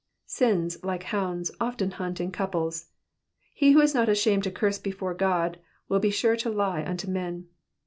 ''^ 0.01 0.03
Sins, 0.25 0.83
like 0.83 1.03
hounds, 1.03 1.51
often 1.61 1.91
hunt 1.91 2.19
in 2.19 2.31
couples. 2.31 2.89
He 3.53 3.73
who 3.73 3.81
is 3.81 3.93
not 3.93 4.09
ashamed 4.09 4.41
to 4.45 4.51
curse 4.51 4.79
before 4.79 5.13
God, 5.13 5.59
will 5.89 5.99
be 5.99 6.09
sure 6.09 6.35
to 6.37 6.49
lie 6.49 6.83
unto 6.83 7.07
men. 7.07 7.45